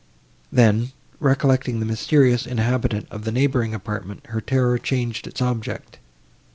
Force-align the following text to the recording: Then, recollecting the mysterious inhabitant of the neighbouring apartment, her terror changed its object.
Then, 0.51 0.93
recollecting 1.19 1.79
the 1.79 1.85
mysterious 1.85 2.47
inhabitant 2.47 3.05
of 3.11 3.23
the 3.23 3.31
neighbouring 3.31 3.75
apartment, 3.75 4.25
her 4.29 4.41
terror 4.41 4.79
changed 4.79 5.27
its 5.27 5.43
object. 5.43 5.99